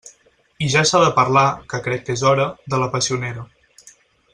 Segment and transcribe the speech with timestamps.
[0.67, 3.49] I ja s'ha de parlar —que crec que és hora— de la passionera.